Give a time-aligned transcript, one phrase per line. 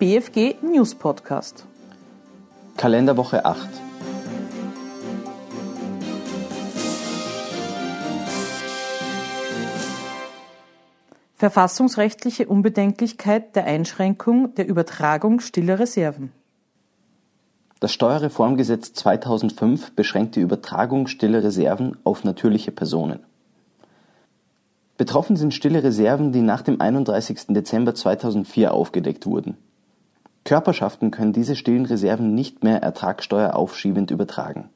[0.00, 1.64] BFG News Podcast.
[2.76, 3.68] Kalenderwoche 8.
[11.36, 16.32] Verfassungsrechtliche Unbedenklichkeit der Einschränkung der Übertragung stiller Reserven.
[17.78, 23.20] Das Steuerreformgesetz 2005 beschränkt die Übertragung stiller Reserven auf natürliche Personen.
[24.96, 27.46] Betroffen sind stille Reserven, die nach dem 31.
[27.50, 29.56] Dezember 2004 aufgedeckt wurden.
[30.44, 34.68] Körperschaften können diese stillen Reserven nicht mehr ertragsteueraufschiebend übertragen.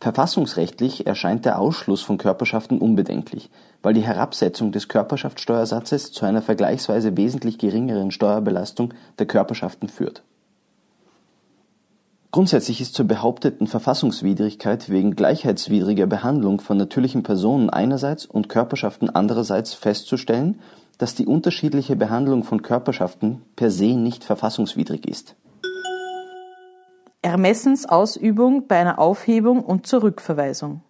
[0.00, 3.50] Verfassungsrechtlich erscheint der Ausschluss von Körperschaften unbedenklich,
[3.82, 10.24] weil die Herabsetzung des Körperschaftssteuersatzes zu einer vergleichsweise wesentlich geringeren Steuerbelastung der Körperschaften führt
[12.32, 19.74] Grundsätzlich ist zur behaupteten Verfassungswidrigkeit wegen gleichheitswidriger Behandlung von natürlichen Personen einerseits und Körperschaften andererseits
[19.74, 20.58] festzustellen,
[20.98, 25.34] dass die unterschiedliche Behandlung von Körperschaften per se nicht verfassungswidrig ist.
[27.22, 30.82] Ermessensausübung bei einer Aufhebung und Zurückverweisung.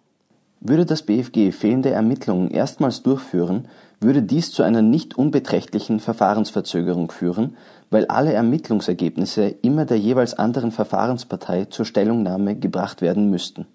[0.60, 3.68] Würde das BfG fehlende Ermittlungen erstmals durchführen,
[4.00, 7.56] würde dies zu einer nicht unbeträchtlichen Verfahrensverzögerung führen,
[7.90, 13.66] weil alle Ermittlungsergebnisse immer der jeweils anderen Verfahrenspartei zur Stellungnahme gebracht werden müssten.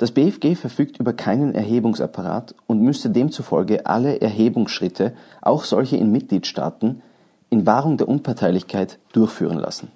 [0.00, 7.02] Das BfG verfügt über keinen Erhebungsapparat und müsste demzufolge alle Erhebungsschritte, auch solche in Mitgliedstaaten,
[7.50, 9.92] in Wahrung der Unparteilichkeit durchführen lassen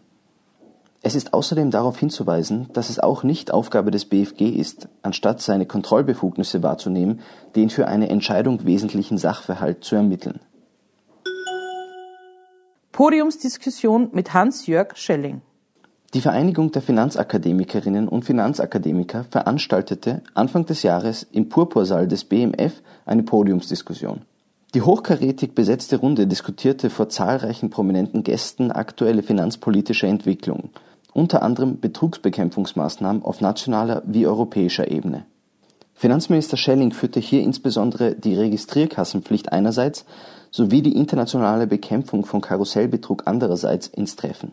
[1.06, 5.66] es ist außerdem darauf hinzuweisen, dass es auch nicht Aufgabe des BfG ist, anstatt seine
[5.66, 7.20] Kontrollbefugnisse wahrzunehmen,
[7.54, 10.40] den für eine Entscheidung wesentlichen Sachverhalt zu ermitteln.
[12.92, 15.42] Podiumsdiskussion mit Hans-Jörg Schelling.
[16.14, 23.24] Die Vereinigung der Finanzakademikerinnen und Finanzakademiker veranstaltete Anfang des Jahres im Purpursaal des BMF eine
[23.24, 24.22] Podiumsdiskussion.
[24.74, 30.70] Die hochkarätig besetzte Runde diskutierte vor zahlreichen prominenten Gästen aktuelle finanzpolitische Entwicklungen
[31.12, 35.24] unter anderem Betrugsbekämpfungsmaßnahmen auf nationaler wie europäischer Ebene.
[35.94, 40.04] Finanzminister Schelling führte hier insbesondere die Registrierkassenpflicht einerseits
[40.50, 44.52] sowie die internationale Bekämpfung von Karussellbetrug andererseits ins Treffen.